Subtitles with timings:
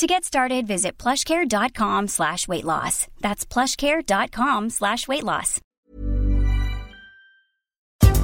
[0.00, 3.06] To get started, visit plushcare.com slash weight loss.
[3.20, 5.60] That's plushcare.com slash weight loss.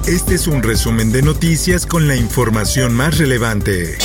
[0.07, 3.95] Este es un resumen de noticias con la información más relevante.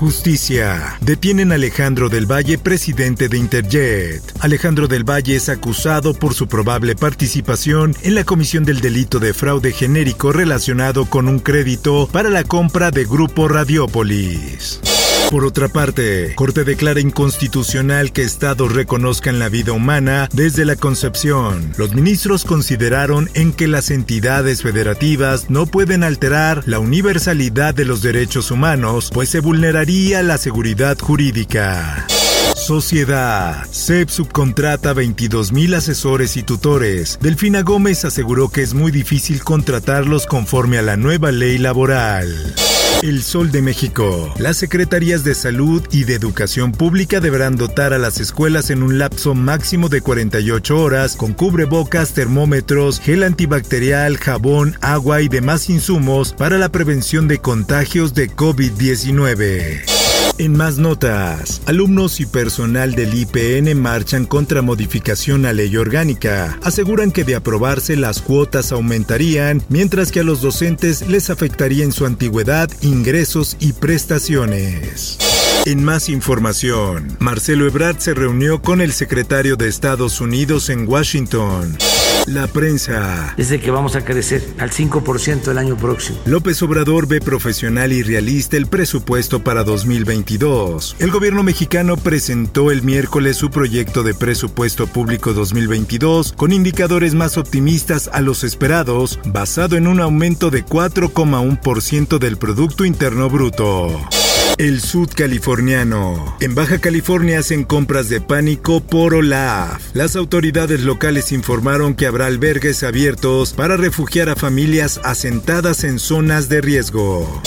[0.00, 0.96] Justicia.
[1.02, 4.22] Detienen a Alejandro del Valle, presidente de Interjet.
[4.40, 9.34] Alejandro del Valle es acusado por su probable participación en la comisión del delito de
[9.34, 14.80] fraude genérico relacionado con un crédito para la compra de Grupo Radiópolis.
[15.30, 21.74] Por otra parte, Corte declara inconstitucional que estados reconozcan la vida humana desde la concepción.
[21.76, 28.00] Los ministros consideraron en que las entidades federativas no pueden alterar la universalidad de los
[28.00, 32.07] derechos humanos, pues se vulneraría la seguridad jurídica.
[32.56, 33.66] Sociedad.
[33.70, 37.18] CEP subcontrata 22 mil asesores y tutores.
[37.20, 42.54] Delfina Gómez aseguró que es muy difícil contratarlos conforme a la nueva ley laboral.
[43.02, 44.34] El Sol de México.
[44.38, 48.98] Las secretarías de Salud y de Educación Pública deberán dotar a las escuelas en un
[48.98, 56.32] lapso máximo de 48 horas con cubrebocas, termómetros, gel antibacterial, jabón, agua y demás insumos
[56.32, 59.97] para la prevención de contagios de COVID-19.
[60.38, 66.58] En más notas, alumnos y personal del IPN marchan contra modificación a ley orgánica.
[66.62, 71.92] Aseguran que de aprobarse las cuotas aumentarían, mientras que a los docentes les afectaría en
[71.92, 75.27] su antigüedad, ingresos y prestaciones.
[75.66, 81.76] En más información, Marcelo Ebrard se reunió con el secretario de Estados Unidos en Washington.
[82.26, 83.34] La prensa.
[83.36, 86.18] Desde que vamos a crecer al 5% el año próximo.
[86.26, 90.96] López Obrador ve profesional y realista el presupuesto para 2022.
[90.98, 97.38] El gobierno mexicano presentó el miércoles su proyecto de presupuesto público 2022 con indicadores más
[97.38, 103.98] optimistas a los esperados, basado en un aumento de 4,1% del Producto Interno Bruto.
[104.58, 106.36] El sudcaliforniano.
[106.40, 109.80] En Baja California hacen compras de pánico por Olaf.
[109.94, 116.48] Las autoridades locales informaron que habrá albergues abiertos para refugiar a familias asentadas en zonas
[116.48, 117.40] de riesgo.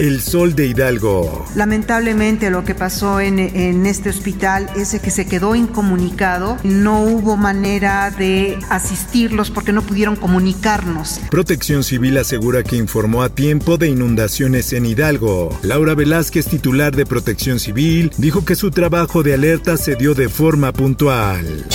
[0.00, 1.44] El sol de Hidalgo.
[1.56, 6.56] Lamentablemente lo que pasó en, en, este hospital es que se quedó incomunicado.
[6.62, 11.20] No hubo manera de asistirlos porque no pudieron comunicarnos.
[11.30, 15.58] Protección Civil asegura que informó a tiempo de inundaciones en Hidalgo.
[15.62, 20.28] Laura Velázquez, titular de Protección Civil, dijo que su trabajo de alerta se dio de
[20.28, 21.66] forma puntual.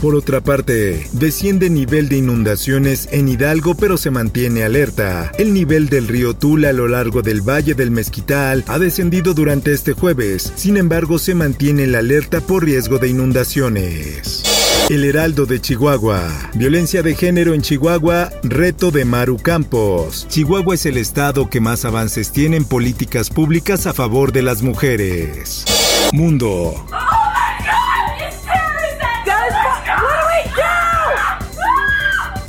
[0.00, 5.32] Por otra parte, desciende nivel de inundaciones en Hidalgo pero se mantiene alerta.
[5.38, 9.72] El nivel del río Tula a lo largo del Valle del Mezquital ha descendido durante
[9.72, 14.44] este jueves, sin embargo se mantiene la alerta por riesgo de inundaciones.
[14.88, 16.26] El Heraldo de Chihuahua.
[16.54, 20.26] Violencia de género en Chihuahua, reto de Maru Campos.
[20.28, 24.62] Chihuahua es el estado que más avances tiene en políticas públicas a favor de las
[24.62, 25.64] mujeres.
[26.14, 26.86] Mundo.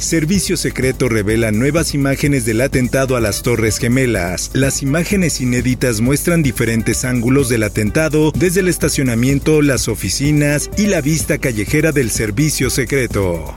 [0.10, 4.50] Servicio Secreto revela nuevas imágenes del atentado a las Torres Gemelas.
[4.54, 11.02] Las imágenes inéditas muestran diferentes ángulos del atentado, desde el estacionamiento, las oficinas y la
[11.02, 13.54] vista callejera del Servicio Secreto.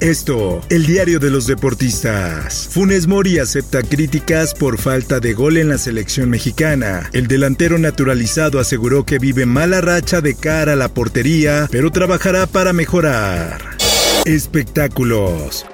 [0.00, 2.68] Esto, el diario de los deportistas.
[2.70, 7.10] Funes Mori acepta críticas por falta de gol en la selección mexicana.
[7.14, 12.46] El delantero naturalizado aseguró que vive mala racha de cara a la portería, pero trabajará
[12.46, 13.76] para mejorar.
[14.24, 15.66] Espectáculos.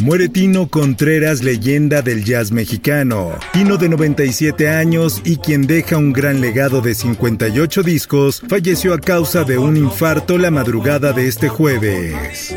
[0.00, 3.32] Muere Tino Contreras, leyenda del jazz mexicano.
[3.52, 8.98] Tino de 97 años y quien deja un gran legado de 58 discos, falleció a
[8.98, 12.56] causa de un infarto la madrugada de este jueves.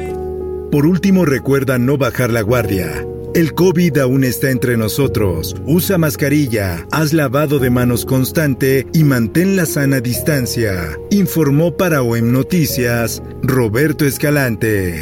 [0.72, 3.06] Por último, recuerda no bajar la guardia.
[3.36, 5.54] El COVID aún está entre nosotros.
[5.66, 10.98] Usa mascarilla, haz lavado de manos constante y mantén la sana distancia.
[11.10, 15.02] Informó para OEM Noticias Roberto Escalante.